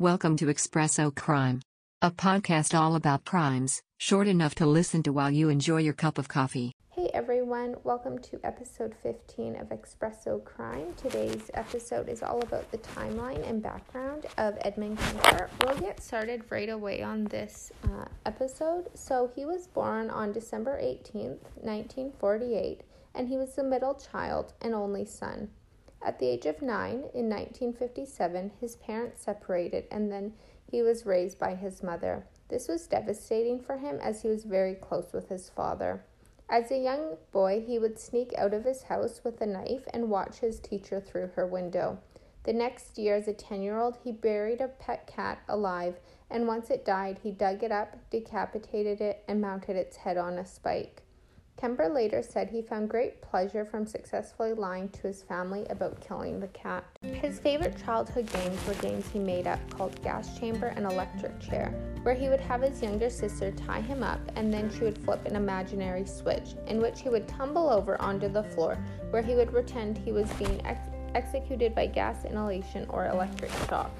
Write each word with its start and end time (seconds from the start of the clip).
Welcome 0.00 0.36
to 0.36 0.46
Espresso 0.46 1.14
Crime, 1.14 1.60
a 2.00 2.10
podcast 2.10 2.74
all 2.74 2.94
about 2.94 3.26
crimes, 3.26 3.82
short 3.98 4.28
enough 4.28 4.54
to 4.54 4.64
listen 4.64 5.02
to 5.02 5.12
while 5.12 5.30
you 5.30 5.50
enjoy 5.50 5.80
your 5.80 5.92
cup 5.92 6.16
of 6.16 6.26
coffee. 6.26 6.72
Hey 6.88 7.10
everyone, 7.12 7.74
welcome 7.84 8.18
to 8.20 8.40
episode 8.42 8.94
15 9.02 9.56
of 9.56 9.68
Espresso 9.68 10.42
Crime. 10.42 10.94
Today's 10.96 11.50
episode 11.52 12.08
is 12.08 12.22
all 12.22 12.40
about 12.40 12.70
the 12.70 12.78
timeline 12.78 13.46
and 13.46 13.62
background 13.62 14.24
of 14.38 14.56
Edmund 14.62 14.98
Kemper. 14.98 15.50
We'll 15.66 15.76
get 15.76 16.02
started 16.02 16.44
right 16.48 16.70
away 16.70 17.02
on 17.02 17.24
this 17.24 17.70
uh, 17.84 18.06
episode. 18.24 18.88
So, 18.94 19.30
he 19.36 19.44
was 19.44 19.66
born 19.66 20.08
on 20.08 20.32
December 20.32 20.80
18th, 20.80 21.44
1948, 21.56 22.80
and 23.14 23.28
he 23.28 23.36
was 23.36 23.54
the 23.54 23.64
middle 23.64 23.96
child 23.96 24.54
and 24.62 24.72
only 24.72 25.04
son. 25.04 25.50
At 26.02 26.18
the 26.18 26.28
age 26.28 26.46
of 26.46 26.62
nine, 26.62 27.10
in 27.14 27.28
1957, 27.28 28.52
his 28.60 28.76
parents 28.76 29.22
separated 29.22 29.86
and 29.90 30.10
then 30.10 30.32
he 30.70 30.82
was 30.82 31.04
raised 31.04 31.38
by 31.38 31.54
his 31.54 31.82
mother. 31.82 32.26
This 32.48 32.68
was 32.68 32.86
devastating 32.86 33.60
for 33.60 33.76
him 33.76 33.98
as 34.00 34.22
he 34.22 34.28
was 34.28 34.44
very 34.44 34.74
close 34.74 35.12
with 35.12 35.28
his 35.28 35.50
father. 35.50 36.04
As 36.48 36.70
a 36.70 36.78
young 36.78 37.16
boy, 37.30 37.62
he 37.64 37.78
would 37.78 37.98
sneak 37.98 38.32
out 38.36 38.54
of 38.54 38.64
his 38.64 38.84
house 38.84 39.22
with 39.22 39.40
a 39.40 39.46
knife 39.46 39.84
and 39.92 40.10
watch 40.10 40.38
his 40.38 40.58
teacher 40.58 41.00
through 41.00 41.28
her 41.28 41.46
window. 41.46 41.98
The 42.42 42.52
next 42.52 42.98
year, 42.98 43.14
as 43.14 43.28
a 43.28 43.34
10 43.34 43.62
year 43.62 43.78
old, 43.78 43.98
he 44.02 44.10
buried 44.10 44.60
a 44.60 44.68
pet 44.68 45.06
cat 45.06 45.40
alive, 45.48 45.96
and 46.30 46.48
once 46.48 46.70
it 46.70 46.84
died, 46.84 47.20
he 47.22 47.30
dug 47.30 47.62
it 47.62 47.70
up, 47.70 47.96
decapitated 48.10 49.00
it, 49.00 49.22
and 49.28 49.40
mounted 49.40 49.76
its 49.76 49.98
head 49.98 50.16
on 50.16 50.38
a 50.38 50.46
spike. 50.46 51.02
Kemper 51.60 51.90
later 51.90 52.22
said 52.22 52.48
he 52.48 52.62
found 52.62 52.88
great 52.88 53.20
pleasure 53.20 53.66
from 53.66 53.84
successfully 53.84 54.54
lying 54.54 54.88
to 54.88 55.02
his 55.02 55.22
family 55.22 55.66
about 55.68 56.00
killing 56.00 56.40
the 56.40 56.48
cat. 56.48 56.82
His 57.02 57.38
favorite 57.38 57.76
childhood 57.84 58.32
games 58.32 58.66
were 58.66 58.72
games 58.74 59.06
he 59.12 59.18
made 59.18 59.46
up 59.46 59.60
called 59.76 60.02
Gas 60.02 60.38
Chamber 60.38 60.68
and 60.68 60.86
Electric 60.86 61.38
Chair, 61.38 61.74
where 62.02 62.14
he 62.14 62.30
would 62.30 62.40
have 62.40 62.62
his 62.62 62.80
younger 62.80 63.10
sister 63.10 63.52
tie 63.52 63.82
him 63.82 64.02
up 64.02 64.20
and 64.36 64.50
then 64.50 64.70
she 64.70 64.84
would 64.84 64.96
flip 65.04 65.26
an 65.26 65.36
imaginary 65.36 66.06
switch, 66.06 66.54
in 66.66 66.80
which 66.80 67.02
he 67.02 67.10
would 67.10 67.28
tumble 67.28 67.68
over 67.68 68.00
onto 68.00 68.30
the 68.30 68.42
floor, 68.42 68.78
where 69.10 69.22
he 69.22 69.34
would 69.34 69.50
pretend 69.50 69.98
he 69.98 70.12
was 70.12 70.32
being 70.34 70.64
ex- 70.64 70.88
executed 71.14 71.74
by 71.74 71.84
gas 71.84 72.24
inhalation 72.24 72.86
or 72.88 73.08
electric 73.08 73.50
shock. 73.68 73.90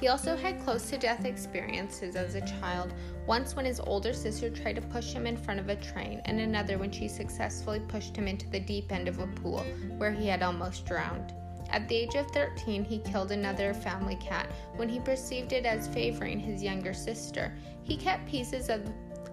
He 0.00 0.08
also 0.08 0.36
had 0.36 0.62
close 0.64 0.90
to 0.90 0.98
death 0.98 1.24
experiences 1.24 2.16
as 2.16 2.34
a 2.34 2.46
child, 2.60 2.92
once 3.26 3.54
when 3.54 3.64
his 3.64 3.80
older 3.80 4.12
sister 4.12 4.50
tried 4.50 4.76
to 4.76 4.82
push 4.82 5.12
him 5.12 5.26
in 5.26 5.36
front 5.36 5.60
of 5.60 5.68
a 5.68 5.76
train, 5.76 6.20
and 6.24 6.40
another 6.40 6.78
when 6.78 6.90
she 6.90 7.08
successfully 7.08 7.80
pushed 7.80 8.16
him 8.16 8.28
into 8.28 8.48
the 8.50 8.60
deep 8.60 8.92
end 8.92 9.08
of 9.08 9.20
a 9.20 9.26
pool, 9.26 9.64
where 9.96 10.12
he 10.12 10.26
had 10.26 10.42
almost 10.42 10.84
drowned. 10.84 11.32
At 11.70 11.88
the 11.88 11.96
age 11.96 12.14
of 12.14 12.30
13, 12.32 12.84
he 12.84 12.98
killed 12.98 13.32
another 13.32 13.72
family 13.72 14.16
cat 14.16 14.50
when 14.76 14.88
he 14.88 15.00
perceived 15.00 15.52
it 15.52 15.64
as 15.64 15.88
favoring 15.88 16.38
his 16.38 16.62
younger 16.62 16.92
sister. 16.92 17.56
He 17.82 17.96
kept 17.96 18.28
pieces 18.28 18.68
of, 18.68 18.82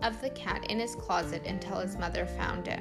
of 0.02 0.22
the 0.22 0.30
cat 0.32 0.66
in 0.70 0.80
his 0.80 0.96
closet 0.96 1.46
until 1.46 1.80
his 1.80 1.98
mother 1.98 2.26
found 2.26 2.68
it. 2.68 2.80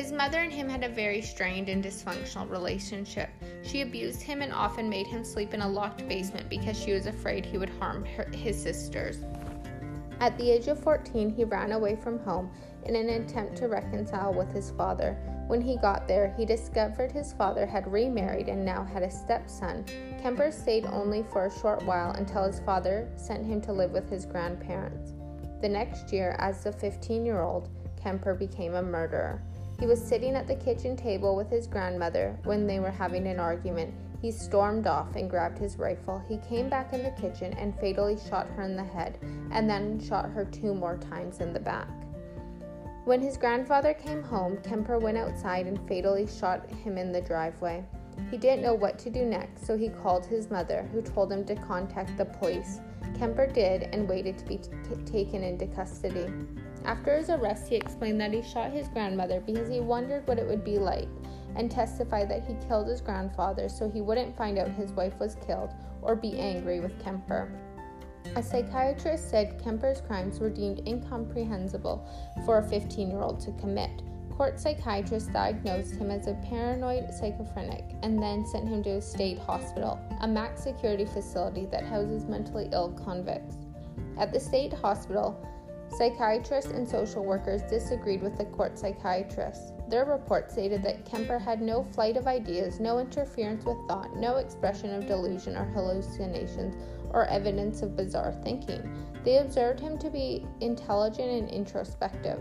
His 0.00 0.12
mother 0.12 0.38
and 0.38 0.50
him 0.50 0.66
had 0.66 0.82
a 0.82 0.88
very 0.88 1.20
strained 1.20 1.68
and 1.68 1.84
dysfunctional 1.84 2.48
relationship. 2.48 3.28
She 3.62 3.82
abused 3.82 4.22
him 4.22 4.40
and 4.40 4.50
often 4.50 4.88
made 4.88 5.06
him 5.06 5.22
sleep 5.22 5.52
in 5.52 5.60
a 5.60 5.68
locked 5.68 6.08
basement 6.08 6.48
because 6.48 6.80
she 6.80 6.94
was 6.94 7.04
afraid 7.04 7.44
he 7.44 7.58
would 7.58 7.68
harm 7.68 8.06
her, 8.06 8.24
his 8.32 8.62
sisters. 8.62 9.18
At 10.18 10.38
the 10.38 10.50
age 10.50 10.68
of 10.68 10.82
14, 10.82 11.28
he 11.28 11.44
ran 11.44 11.72
away 11.72 11.96
from 11.96 12.18
home 12.20 12.50
in 12.86 12.96
an 12.96 13.10
attempt 13.10 13.56
to 13.56 13.68
reconcile 13.68 14.32
with 14.32 14.50
his 14.54 14.70
father. 14.70 15.18
When 15.48 15.60
he 15.60 15.76
got 15.76 16.08
there, 16.08 16.32
he 16.34 16.46
discovered 16.46 17.12
his 17.12 17.34
father 17.34 17.66
had 17.66 17.86
remarried 17.86 18.48
and 18.48 18.64
now 18.64 18.82
had 18.82 19.02
a 19.02 19.10
stepson. 19.10 19.84
Kemper 20.22 20.50
stayed 20.50 20.86
only 20.86 21.24
for 21.24 21.44
a 21.44 21.60
short 21.60 21.84
while 21.84 22.12
until 22.12 22.44
his 22.44 22.60
father 22.60 23.06
sent 23.16 23.44
him 23.44 23.60
to 23.60 23.72
live 23.74 23.90
with 23.90 24.08
his 24.08 24.24
grandparents. 24.24 25.12
The 25.60 25.68
next 25.68 26.10
year, 26.10 26.36
as 26.38 26.64
a 26.64 26.72
15 26.72 27.26
year 27.26 27.42
old, 27.42 27.68
Kemper 28.02 28.32
became 28.32 28.76
a 28.76 28.82
murderer. 28.82 29.42
He 29.80 29.86
was 29.86 29.98
sitting 29.98 30.36
at 30.36 30.46
the 30.46 30.56
kitchen 30.56 30.94
table 30.94 31.34
with 31.34 31.48
his 31.48 31.66
grandmother 31.66 32.38
when 32.44 32.66
they 32.66 32.80
were 32.80 32.90
having 32.90 33.26
an 33.26 33.40
argument. 33.40 33.94
He 34.20 34.30
stormed 34.30 34.86
off 34.86 35.16
and 35.16 35.30
grabbed 35.30 35.58
his 35.58 35.78
rifle. 35.78 36.22
He 36.28 36.36
came 36.46 36.68
back 36.68 36.92
in 36.92 37.02
the 37.02 37.12
kitchen 37.12 37.54
and 37.54 37.74
fatally 37.80 38.18
shot 38.28 38.46
her 38.50 38.62
in 38.62 38.76
the 38.76 38.84
head, 38.84 39.18
and 39.50 39.68
then 39.68 39.98
shot 39.98 40.28
her 40.28 40.44
two 40.44 40.74
more 40.74 40.98
times 40.98 41.40
in 41.40 41.54
the 41.54 41.60
back. 41.60 41.88
When 43.06 43.22
his 43.22 43.38
grandfather 43.38 43.94
came 43.94 44.22
home, 44.22 44.58
Kemper 44.58 44.98
went 44.98 45.16
outside 45.16 45.66
and 45.66 45.80
fatally 45.88 46.26
shot 46.26 46.70
him 46.70 46.98
in 46.98 47.10
the 47.10 47.22
driveway. 47.22 47.82
He 48.30 48.36
didn't 48.36 48.62
know 48.62 48.74
what 48.74 48.98
to 48.98 49.10
do 49.10 49.24
next, 49.24 49.66
so 49.66 49.78
he 49.78 49.88
called 49.88 50.26
his 50.26 50.50
mother, 50.50 50.86
who 50.92 51.00
told 51.00 51.32
him 51.32 51.46
to 51.46 51.54
contact 51.54 52.18
the 52.18 52.26
police. 52.26 52.80
Kemper 53.18 53.46
did 53.46 53.84
and 53.94 54.06
waited 54.06 54.36
to 54.36 54.44
be 54.44 54.58
t- 54.58 54.70
taken 55.06 55.42
into 55.42 55.66
custody. 55.68 56.26
After 56.84 57.16
his 57.16 57.30
arrest, 57.30 57.68
he 57.68 57.76
explained 57.76 58.20
that 58.20 58.32
he 58.32 58.42
shot 58.42 58.72
his 58.72 58.88
grandmother 58.88 59.40
because 59.40 59.68
he 59.68 59.80
wondered 59.80 60.26
what 60.26 60.38
it 60.38 60.46
would 60.46 60.64
be 60.64 60.78
like 60.78 61.08
and 61.56 61.70
testified 61.70 62.30
that 62.30 62.44
he 62.46 62.54
killed 62.66 62.88
his 62.88 63.00
grandfather 63.00 63.68
so 63.68 63.88
he 63.90 64.00
wouldn't 64.00 64.36
find 64.36 64.58
out 64.58 64.70
his 64.70 64.92
wife 64.92 65.18
was 65.18 65.36
killed 65.46 65.70
or 66.02 66.16
be 66.16 66.38
angry 66.38 66.80
with 66.80 67.02
Kemper. 67.02 67.50
A 68.36 68.42
psychiatrist 68.42 69.30
said 69.30 69.60
Kemper's 69.62 70.00
crimes 70.00 70.38
were 70.38 70.50
deemed 70.50 70.86
incomprehensible 70.86 72.06
for 72.44 72.58
a 72.58 72.68
15 72.68 73.10
year 73.10 73.22
old 73.22 73.40
to 73.40 73.52
commit. 73.52 74.02
Court 74.36 74.58
psychiatrists 74.58 75.28
diagnosed 75.28 75.96
him 75.96 76.10
as 76.10 76.26
a 76.26 76.34
paranoid 76.48 77.10
schizophrenic 77.18 77.84
and 78.02 78.22
then 78.22 78.46
sent 78.46 78.68
him 78.68 78.82
to 78.84 78.96
a 78.96 79.02
state 79.02 79.38
hospital, 79.38 80.00
a 80.20 80.28
max 80.28 80.62
security 80.62 81.04
facility 81.04 81.66
that 81.66 81.84
houses 81.84 82.24
mentally 82.24 82.68
ill 82.72 82.90
convicts. 83.04 83.56
At 84.16 84.32
the 84.32 84.40
state 84.40 84.72
hospital, 84.72 85.44
Psychiatrists 85.96 86.70
and 86.70 86.88
social 86.88 87.24
workers 87.24 87.62
disagreed 87.62 88.22
with 88.22 88.38
the 88.38 88.44
court 88.46 88.78
psychiatrists. 88.78 89.72
Their 89.88 90.04
report 90.04 90.50
stated 90.50 90.82
that 90.84 91.04
Kemper 91.04 91.38
had 91.38 91.60
no 91.60 91.82
flight 91.82 92.16
of 92.16 92.26
ideas, 92.26 92.78
no 92.78 93.00
interference 93.00 93.64
with 93.64 93.76
thought, 93.88 94.14
no 94.16 94.36
expression 94.36 94.94
of 94.94 95.06
delusion 95.06 95.56
or 95.56 95.64
hallucinations, 95.64 96.76
or 97.12 97.26
evidence 97.26 97.82
of 97.82 97.96
bizarre 97.96 98.32
thinking. 98.44 98.88
They 99.24 99.38
observed 99.38 99.80
him 99.80 99.98
to 99.98 100.10
be 100.10 100.46
intelligent 100.60 101.28
and 101.28 101.50
introspective. 101.50 102.38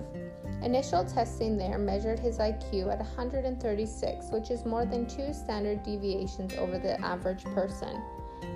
Initial 0.61 1.03
testing 1.03 1.57
there 1.57 1.77
measured 1.77 2.19
his 2.19 2.37
IQ 2.37 2.91
at 2.91 2.99
136, 2.99 4.27
which 4.31 4.51
is 4.51 4.65
more 4.65 4.85
than 4.85 5.07
two 5.07 5.33
standard 5.33 5.83
deviations 5.83 6.53
over 6.55 6.77
the 6.77 6.99
average 7.01 7.45
person. 7.45 8.01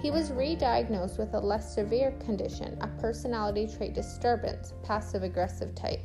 He 0.02 0.12
was 0.12 0.32
re 0.32 0.56
diagnosed 0.56 1.18
with 1.18 1.34
a 1.34 1.40
less 1.40 1.74
severe 1.74 2.12
condition, 2.24 2.78
a 2.82 2.88
personality 3.00 3.68
trait 3.68 3.94
disturbance, 3.94 4.74
passive 4.84 5.24
aggressive 5.24 5.76
type. 5.76 6.02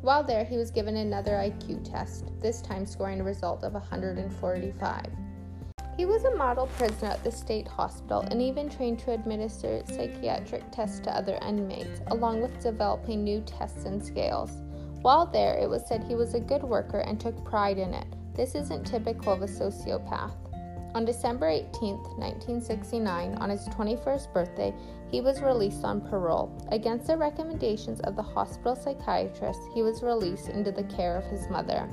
While 0.00 0.22
there, 0.22 0.44
he 0.44 0.56
was 0.56 0.70
given 0.70 0.96
another 0.96 1.32
IQ 1.32 1.90
test, 1.90 2.30
this 2.40 2.60
time 2.60 2.84
scoring 2.84 3.20
a 3.20 3.24
result 3.24 3.64
of 3.64 3.72
145. 3.72 5.06
He 5.96 6.06
was 6.06 6.24
a 6.24 6.36
model 6.36 6.66
prisoner 6.66 7.10
at 7.10 7.22
the 7.22 7.30
state 7.30 7.68
hospital 7.68 8.20
and 8.30 8.42
even 8.42 8.68
trained 8.68 8.98
to 9.00 9.12
administer 9.12 9.82
psychiatric 9.86 10.70
tests 10.72 11.00
to 11.00 11.16
other 11.16 11.38
inmates, 11.46 12.00
along 12.08 12.42
with 12.42 12.60
developing 12.60 13.22
new 13.22 13.40
tests 13.42 13.84
and 13.84 14.04
scales. 14.04 14.50
While 15.02 15.26
there, 15.26 15.56
it 15.56 15.68
was 15.68 15.86
said 15.86 16.02
he 16.02 16.16
was 16.16 16.34
a 16.34 16.40
good 16.40 16.62
worker 16.62 17.00
and 17.00 17.20
took 17.20 17.44
pride 17.44 17.78
in 17.78 17.94
it. 17.94 18.06
This 18.34 18.54
isn't 18.54 18.84
typical 18.84 19.32
of 19.32 19.42
a 19.42 19.46
sociopath. 19.46 20.32
On 20.94 21.04
December 21.04 21.48
18, 21.48 21.96
1969, 21.96 23.34
on 23.34 23.50
his 23.50 23.66
21st 23.70 24.32
birthday, 24.32 24.72
he 25.10 25.20
was 25.20 25.42
released 25.42 25.84
on 25.84 26.00
parole. 26.00 26.56
Against 26.70 27.08
the 27.08 27.16
recommendations 27.16 27.98
of 28.00 28.14
the 28.14 28.22
hospital 28.22 28.76
psychiatrist, 28.76 29.58
he 29.74 29.82
was 29.82 30.04
released 30.04 30.48
into 30.48 30.70
the 30.70 30.84
care 30.84 31.16
of 31.16 31.24
his 31.24 31.48
mother. 31.50 31.90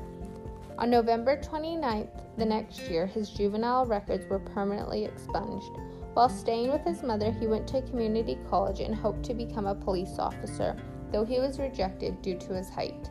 On 0.78 0.92
November 0.92 1.36
29th, 1.36 2.38
the 2.38 2.46
next 2.46 2.82
year, 2.90 3.08
his 3.08 3.32
juvenile 3.32 3.88
records 3.88 4.28
were 4.28 4.38
permanently 4.38 5.06
expunged. 5.06 5.80
While 6.14 6.30
staying 6.30 6.72
with 6.72 6.82
his 6.82 7.02
mother, 7.02 7.32
he 7.32 7.48
went 7.48 7.68
to 7.70 7.82
community 7.82 8.38
college 8.52 8.82
and 8.82 8.94
hoped 8.94 9.24
to 9.26 9.34
become 9.34 9.66
a 9.66 9.74
police 9.74 10.20
officer, 10.20 10.76
though 11.12 11.26
he 11.26 11.40
was 11.40 11.58
rejected 11.58 12.22
due 12.22 12.38
to 12.38 12.54
his 12.54 12.70
height. 12.70 13.10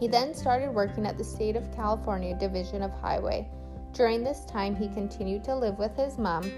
He 0.00 0.08
then 0.08 0.34
started 0.34 0.74
working 0.74 1.06
at 1.06 1.16
the 1.16 1.24
State 1.24 1.54
of 1.54 1.70
California 1.72 2.36
Division 2.36 2.82
of 2.82 2.90
Highway. 2.90 3.48
During 3.92 4.22
this 4.22 4.44
time, 4.44 4.76
he 4.76 4.88
continued 4.88 5.42
to 5.44 5.56
live 5.56 5.78
with 5.78 5.96
his 5.96 6.16
mom 6.16 6.50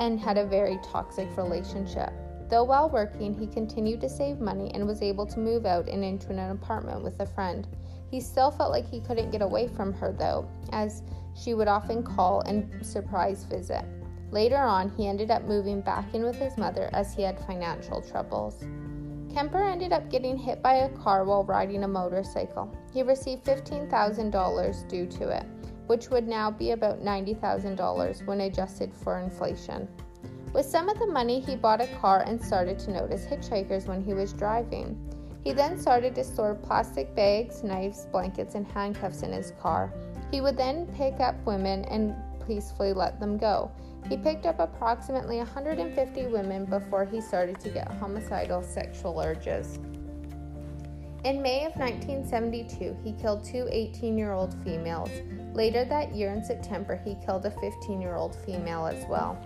and 0.00 0.18
had 0.18 0.36
a 0.36 0.44
very 0.44 0.78
toxic 0.82 1.36
relationship. 1.36 2.12
Though 2.48 2.64
while 2.64 2.90
working, 2.90 3.32
he 3.32 3.46
continued 3.46 4.00
to 4.00 4.08
save 4.08 4.40
money 4.40 4.70
and 4.74 4.86
was 4.86 5.00
able 5.00 5.24
to 5.26 5.38
move 5.38 5.66
out 5.66 5.88
and 5.88 6.04
into 6.04 6.30
an 6.30 6.50
apartment 6.50 7.02
with 7.02 7.18
a 7.20 7.26
friend. 7.26 7.66
He 8.10 8.20
still 8.20 8.50
felt 8.50 8.70
like 8.70 8.88
he 8.88 9.00
couldn't 9.00 9.30
get 9.30 9.40
away 9.40 9.68
from 9.68 9.92
her 9.94 10.12
though, 10.12 10.48
as 10.72 11.02
she 11.34 11.54
would 11.54 11.68
often 11.68 12.02
call 12.02 12.40
and 12.42 12.84
surprise 12.84 13.44
visit. 13.44 13.84
Later 14.30 14.58
on, 14.58 14.90
he 14.96 15.06
ended 15.06 15.30
up 15.30 15.44
moving 15.44 15.80
back 15.80 16.12
in 16.12 16.24
with 16.24 16.36
his 16.36 16.58
mother 16.58 16.90
as 16.92 17.14
he 17.14 17.22
had 17.22 17.38
financial 17.46 18.02
troubles. 18.02 18.64
Kemper 19.32 19.62
ended 19.62 19.92
up 19.92 20.10
getting 20.10 20.36
hit 20.36 20.62
by 20.62 20.74
a 20.74 20.88
car 20.90 21.24
while 21.24 21.44
riding 21.44 21.84
a 21.84 21.88
motorcycle. 21.88 22.76
He 22.92 23.02
received 23.02 23.44
$15,000 23.44 24.88
due 24.88 25.06
to 25.06 25.28
it 25.28 25.46
which 25.86 26.10
would 26.10 26.26
now 26.26 26.50
be 26.50 26.70
about 26.70 27.02
$90,000 27.02 28.26
when 28.26 28.42
adjusted 28.42 28.92
for 28.94 29.18
inflation. 29.20 29.88
With 30.52 30.66
some 30.66 30.88
of 30.88 30.98
the 30.98 31.06
money, 31.06 31.40
he 31.40 31.56
bought 31.56 31.80
a 31.80 31.88
car 32.00 32.22
and 32.22 32.40
started 32.40 32.78
to 32.80 32.92
notice 32.92 33.26
hitchhikers 33.26 33.86
when 33.86 34.02
he 34.02 34.14
was 34.14 34.32
driving. 34.32 34.96
He 35.42 35.52
then 35.52 35.78
started 35.78 36.14
to 36.14 36.24
store 36.24 36.54
plastic 36.54 37.14
bags, 37.14 37.62
knives, 37.62 38.06
blankets, 38.12 38.54
and 38.54 38.66
handcuffs 38.66 39.22
in 39.22 39.32
his 39.32 39.52
car. 39.60 39.92
He 40.30 40.40
would 40.40 40.56
then 40.56 40.86
pick 40.94 41.20
up 41.20 41.34
women 41.44 41.84
and 41.86 42.14
peacefully 42.46 42.92
let 42.92 43.20
them 43.20 43.36
go. 43.36 43.70
He 44.08 44.16
picked 44.16 44.46
up 44.46 44.60
approximately 44.60 45.38
150 45.38 46.26
women 46.28 46.66
before 46.66 47.04
he 47.04 47.20
started 47.20 47.58
to 47.60 47.70
get 47.70 47.90
homicidal 47.92 48.62
sexual 48.62 49.18
urges. 49.20 49.78
In 51.24 51.40
May 51.40 51.64
of 51.64 51.74
1972, 51.76 52.98
he 53.02 53.12
killed 53.12 53.42
two 53.42 53.66
18 53.72 54.18
year 54.18 54.32
old 54.32 54.54
females. 54.62 55.08
Later 55.54 55.82
that 55.86 56.14
year, 56.14 56.34
in 56.34 56.44
September, 56.44 57.00
he 57.02 57.16
killed 57.24 57.46
a 57.46 57.50
15 57.50 57.98
year 57.98 58.16
old 58.16 58.36
female 58.44 58.86
as 58.86 59.06
well. 59.08 59.38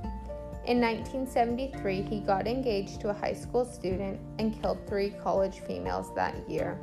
In 0.67 0.81
1973, 0.81 2.03
he 2.03 2.19
got 2.19 2.49
engaged 2.49 3.01
to 3.03 3.11
a 3.11 3.15
high 3.15 3.33
school 3.33 3.65
student 3.65 4.19
and 4.41 4.61
killed 4.61 4.79
three 4.89 5.11
college 5.23 5.61
females 5.61 6.13
that 6.17 6.35
year. 6.51 6.81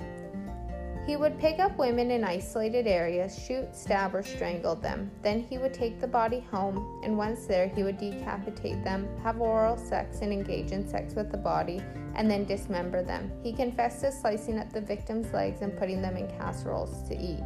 He 1.06 1.16
would 1.16 1.40
pick 1.40 1.60
up 1.60 1.78
women 1.78 2.10
in 2.10 2.24
isolated 2.24 2.88
areas, 2.88 3.38
shoot, 3.38 3.76
stab, 3.76 4.16
or 4.16 4.24
strangle 4.24 4.74
them. 4.74 5.12
Then 5.22 5.44
he 5.44 5.60
would 5.60 5.74
take 5.74 6.02
the 6.02 6.08
body 6.08 6.40
home, 6.40 7.00
and 7.04 7.16
once 7.16 7.46
there, 7.46 7.68
he 7.68 7.84
would 7.84 8.00
decapitate 8.00 8.84
them, 8.84 9.08
have 9.22 9.40
oral 9.40 9.78
sex, 9.78 10.22
and 10.22 10.34
engage 10.34 10.72
in 10.72 10.88
sex 10.88 11.14
with 11.14 11.32
the 11.32 11.38
body, 11.38 11.80
and 12.16 12.30
then 12.30 12.46
dismember 12.46 13.04
them. 13.04 13.32
He 13.44 13.54
confessed 13.54 14.02
to 14.02 14.12
slicing 14.12 14.58
up 14.58 14.74
the 14.74 14.82
victim's 14.82 15.32
legs 15.32 15.62
and 15.62 15.78
putting 15.78 16.02
them 16.02 16.18
in 16.18 16.28
casseroles 16.40 17.08
to 17.10 17.14
eat. 17.14 17.44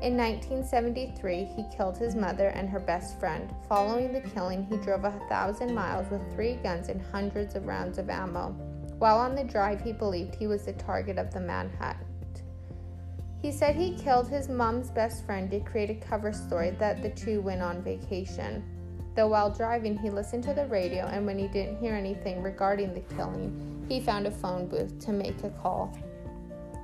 In 0.00 0.16
1973, 0.16 1.44
he 1.44 1.76
killed 1.76 1.98
his 1.98 2.14
mother 2.14 2.48
and 2.48 2.70
her 2.70 2.80
best 2.80 3.20
friend. 3.20 3.54
Following 3.68 4.14
the 4.14 4.22
killing, 4.22 4.64
he 4.64 4.78
drove 4.78 5.04
a 5.04 5.20
thousand 5.28 5.74
miles 5.74 6.10
with 6.10 6.34
three 6.34 6.54
guns 6.54 6.88
and 6.88 7.02
hundreds 7.12 7.54
of 7.56 7.66
rounds 7.66 7.98
of 7.98 8.08
ammo. 8.08 8.52
While 8.98 9.18
on 9.18 9.34
the 9.34 9.44
drive, 9.44 9.82
he 9.82 9.92
believed 9.92 10.34
he 10.34 10.46
was 10.46 10.64
the 10.64 10.72
target 10.72 11.18
of 11.18 11.30
the 11.34 11.40
manhunt. 11.40 11.98
He 13.42 13.50
said 13.50 13.74
he 13.74 13.96
killed 13.96 14.28
his 14.28 14.48
mom's 14.48 14.90
best 14.90 15.24
friend 15.24 15.50
to 15.50 15.60
create 15.60 15.90
a 15.90 15.94
cover 15.94 16.32
story 16.32 16.70
that 16.72 17.02
the 17.02 17.10
two 17.10 17.40
went 17.40 17.62
on 17.62 17.82
vacation. 17.82 18.62
Though 19.16 19.28
while 19.28 19.50
driving, 19.50 19.96
he 19.96 20.10
listened 20.10 20.44
to 20.44 20.54
the 20.54 20.66
radio, 20.66 21.06
and 21.06 21.26
when 21.26 21.38
he 21.38 21.48
didn't 21.48 21.78
hear 21.78 21.94
anything 21.94 22.42
regarding 22.42 22.92
the 22.92 23.14
killing, 23.14 23.84
he 23.88 24.00
found 24.00 24.26
a 24.26 24.30
phone 24.30 24.68
booth 24.68 24.98
to 25.06 25.12
make 25.12 25.42
a 25.42 25.50
call. 25.50 25.96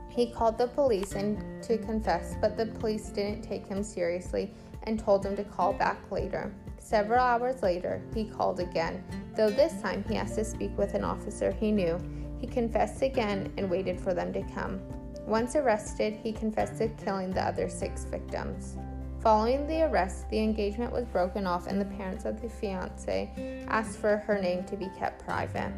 He 0.09 0.33
called 0.33 0.57
the 0.57 0.69
police 0.69 1.13
and 1.13 1.63
to 1.65 1.77
confess, 1.77 2.37
but 2.41 2.57
the 2.57 2.67
police 2.67 3.11
didn't 3.11 3.43
take 3.43 3.67
him 3.67 3.83
seriously 3.83 4.51
and 4.85 4.99
told 4.99 5.27
him 5.27 5.37
to 5.37 5.45
call 5.45 5.75
back 5.75 6.11
later. 6.11 6.55
Several 6.79 7.21
hours 7.21 7.63
later, 7.63 8.01
he 8.15 8.25
called 8.25 8.61
again, 8.61 9.05
though 9.37 9.51
this 9.51 9.81
time 9.83 10.05
he 10.09 10.17
asked 10.17 10.37
to 10.37 10.45
speak 10.45 10.77
with 10.79 10.95
an 10.95 11.05
officer 11.05 11.53
he 11.53 11.71
knew. 11.71 12.01
He 12.39 12.47
confessed 12.47 13.03
again 13.03 13.53
and 13.59 13.71
waited 13.71 14.01
for 14.01 14.15
them 14.15 14.33
to 14.33 14.43
come. 14.55 14.81
Once 15.27 15.57
arrested, 15.57 16.19
he 16.23 16.33
confessed 16.33 16.79
to 16.79 16.89
killing 17.05 17.33
the 17.33 17.43
other 17.43 17.69
six 17.69 18.05
victims. 18.05 18.77
Following 19.21 19.67
the 19.67 19.83
arrest, 19.83 20.31
the 20.31 20.39
engagement 20.39 20.93
was 20.93 21.05
broken 21.07 21.47
off 21.47 21.67
and 21.67 21.81
the 21.81 21.97
parents 21.97 22.25
of 22.25 22.41
the 22.41 22.49
fiance 22.49 23.65
asked 23.67 23.99
for 23.99 24.19
her 24.19 24.41
name 24.41 24.63
to 24.65 24.77
be 24.77 24.89
kept 24.97 25.25
private. 25.25 25.73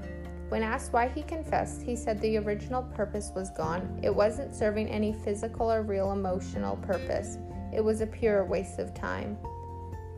When 0.50 0.62
asked 0.62 0.92
why 0.92 1.08
he 1.08 1.22
confessed, 1.22 1.82
he 1.82 1.96
said 1.96 2.20
the 2.20 2.38
original 2.38 2.82
purpose 2.82 3.32
was 3.34 3.50
gone. 3.50 3.98
It 4.02 4.14
wasn't 4.14 4.54
serving 4.54 4.88
any 4.88 5.12
physical 5.12 5.72
or 5.72 5.82
real 5.82 6.12
emotional 6.12 6.76
purpose, 6.76 7.38
it 7.72 7.82
was 7.82 8.00
a 8.00 8.06
pure 8.06 8.44
waste 8.44 8.78
of 8.78 8.94
time. 8.94 9.38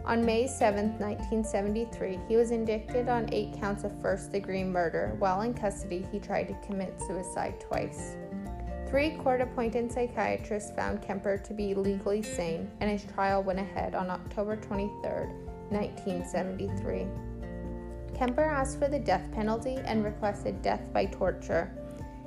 On 0.05 0.25
May 0.25 0.47
7, 0.47 0.99
1973, 0.99 2.21
he 2.29 2.37
was 2.37 2.53
indicted 2.53 3.09
on 3.09 3.33
eight 3.33 3.53
counts 3.61 3.85
of 3.85 4.01
first 4.01 4.33
degree 4.33 4.65
murder. 4.65 5.15
While 5.19 5.43
in 5.43 5.53
custody, 5.53 6.07
he 6.11 6.19
tried 6.19 6.49
to 6.49 6.67
commit 6.67 7.01
suicide 7.07 7.61
twice. 7.61 8.17
Three 8.91 9.11
court 9.11 9.41
appointed 9.41 9.93
psychiatrists 9.93 10.73
found 10.73 11.01
Kemper 11.01 11.39
to 11.39 11.55
be 11.55 11.75
legally 11.75 12.23
sane, 12.23 12.69
and 12.81 12.91
his 12.91 13.05
trial 13.15 13.41
went 13.41 13.61
ahead 13.61 13.95
on 13.95 14.11
October 14.11 14.57
23, 14.57 14.91
1973. 15.71 17.07
Kemper 18.19 18.43
asked 18.43 18.81
for 18.81 18.89
the 18.89 18.99
death 18.99 19.23
penalty 19.33 19.77
and 19.85 20.05
requested 20.05 20.61
death 20.61 20.83
by 20.93 21.05
torture. 21.05 21.71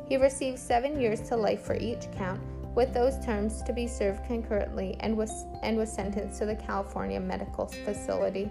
He 0.08 0.16
received 0.16 0.58
seven 0.58 1.02
years 1.02 1.20
to 1.28 1.36
life 1.36 1.64
for 1.64 1.76
each 1.76 2.10
count, 2.14 2.40
with 2.76 2.94
those 2.94 3.24
terms 3.26 3.62
to 3.64 3.74
be 3.74 3.86
served 3.86 4.26
concurrently, 4.26 4.96
and 5.02 5.18
was, 5.18 5.46
and 5.64 5.76
was 5.76 5.92
sentenced 5.92 6.40
to 6.40 6.46
the 6.46 6.56
California 6.56 7.20
Medical 7.20 7.66
Facility. 7.66 8.50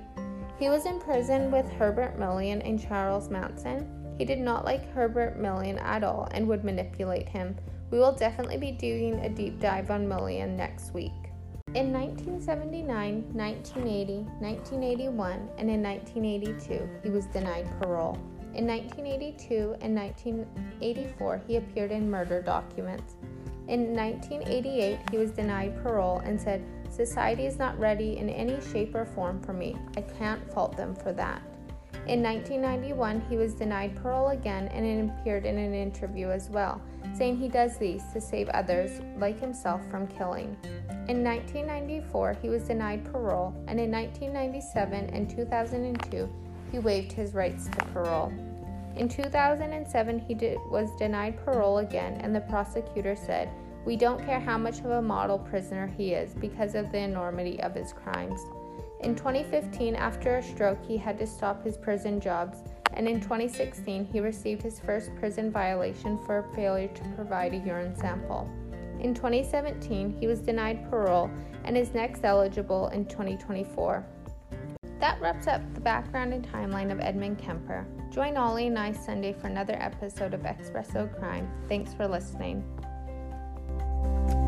He 0.58 0.69
was 0.69 0.85
in 0.85 1.00
prison 1.00 1.50
with 1.50 1.67
Herbert 1.73 2.19
Millian 2.19 2.61
and 2.62 2.79
Charles 2.79 3.31
Manson. 3.31 4.15
He 4.19 4.26
did 4.26 4.38
not 4.38 4.67
like 4.67 4.93
Herbert 4.93 5.41
Millian 5.41 5.81
at 5.81 6.05
all 6.05 6.29
and 6.32 6.47
would 6.47 6.62
manipulate 6.62 7.31
him. 7.31 7.56
We 7.93 7.99
will 7.99 8.12
definitely 8.12 8.56
be 8.56 8.73
doing 8.73 9.21
a 9.21 9.29
deep 9.29 9.61
dive 9.61 9.91
on 9.91 10.09
Millian 10.09 10.56
next 10.56 10.94
week. 10.94 11.12
In 11.75 11.93
1979, 11.93 13.23
1980, 13.35 14.15
1981, 14.41 15.49
and 15.59 15.71
in 15.71 15.83
1982, 15.83 16.89
he 17.03 17.11
was 17.11 17.27
denied 17.27 17.69
parole. 17.79 18.17
In 18.55 18.67
1982 18.67 19.77
and 19.83 19.94
1984, 19.94 21.43
he 21.47 21.56
appeared 21.56 21.91
in 21.91 22.11
murder 22.11 22.41
documents. 22.41 23.15
In 23.69 23.94
1988, 23.94 24.99
he 25.11 25.19
was 25.19 25.31
denied 25.31 25.77
parole 25.83 26.21
and 26.25 26.41
said, 26.41 26.65
Society 26.89 27.44
is 27.44 27.59
not 27.59 27.79
ready 27.79 28.17
in 28.17 28.31
any 28.31 28.59
shape 28.73 28.94
or 28.94 29.05
form 29.05 29.43
for 29.43 29.53
me. 29.53 29.77
I 29.99 30.00
can't 30.00 30.50
fault 30.53 30.79
them 30.79 30.94
for 30.94 31.12
that. 31.12 31.43
In 32.09 32.23
1991, 32.23 33.21
he 33.31 33.37
was 33.37 33.55
denied 33.55 33.94
parole 33.97 34.31
again 34.31 34.69
and 34.69 35.11
appeared 35.11 35.47
in 35.47 35.56
an 35.56 35.73
interview 35.73 36.31
as 36.31 36.50
well, 36.50 36.83
saying 37.14 37.37
he 37.37 37.49
does 37.49 37.76
these 37.76 38.03
to 38.12 38.20
save 38.20 38.49
others, 38.50 39.00
like 39.19 39.38
himself, 39.41 39.81
from 39.91 40.06
killing. 40.06 40.56
In 41.09 41.23
1994, 41.25 42.37
he 42.41 42.49
was 42.49 42.62
denied 42.62 43.05
parole, 43.05 43.55
and 43.69 43.79
in 43.79 43.91
1997 43.91 45.11
and 45.11 45.29
2002, 45.29 46.29
he 46.70 46.79
waived 46.79 47.12
his 47.12 47.35
rights 47.35 47.69
to 47.69 47.85
parole. 47.87 48.32
In 48.97 49.09
2007, 49.09 50.19
he 50.20 50.35
did, 50.35 50.59
was 50.70 50.94
denied 50.97 51.43
parole 51.44 51.79
again, 51.79 52.20
and 52.20 52.34
the 52.34 52.41
prosecutor 52.41 53.17
said, 53.17 53.48
We 53.84 53.96
don't 53.96 54.25
care 54.25 54.41
how 54.41 54.58
much 54.58 54.81
of 54.81 54.91
a 54.91 55.03
model 55.03 55.39
prisoner 55.39 55.86
he 55.86 56.13
is 56.13 56.34
because 56.34 56.75
of 56.75 56.93
the 56.93 56.98
enormity 56.98 57.60
of 57.63 57.75
his 57.75 57.93
crimes. 57.93 58.41
In 59.01 59.17
2015, 59.17 59.96
after 59.96 60.36
a 60.36 60.43
stroke, 60.43 60.84
he 60.86 60.96
had 60.96 61.19
to 61.19 61.27
stop 61.27 61.65
his 61.65 61.77
prison 61.77 62.20
jobs, 62.20 62.58
and 62.94 63.08
in 63.08 63.20
2016, 63.20 64.05
he 64.13 64.20
received 64.20 64.63
his 64.63 64.81
first 64.81 65.15
prison 65.17 65.51
violation 65.51 66.19
for 66.27 66.49
failure 66.55 66.89
to 66.89 67.03
provide 67.17 67.55
a 67.55 67.58
urine 67.58 67.96
sample. 67.96 68.51
In 69.01 69.15
2017, 69.15 70.17
he 70.20 70.27
was 70.27 70.41
denied 70.41 70.89
parole 70.89 71.31
and 71.65 71.77
is 71.77 71.93
next 71.94 72.25
eligible 72.25 72.89
in 72.89 73.05
2024. 73.06 74.06
That 75.01 75.20
wraps 75.20 75.49
up 75.49 75.63
the 75.75 75.81
background 75.81 76.32
and 76.32 76.46
timeline 76.46 76.93
of 76.93 77.01
Edmund 77.01 77.39
Kemper. 77.39 77.84
Join 78.11 78.37
Ollie 78.37 78.69
and 78.69 78.79
I 78.79 78.93
Sunday 78.93 79.32
for 79.32 79.49
another 79.49 79.75
episode 79.81 80.34
of 80.34 80.43
Espresso 80.43 81.13
Crime. 81.19 81.51
Thanks 81.69 81.93
for 81.94 82.06
listening. 82.06 82.63